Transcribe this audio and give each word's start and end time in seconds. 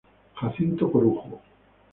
Jacinto 0.39 0.89
Corujo. 0.91 1.39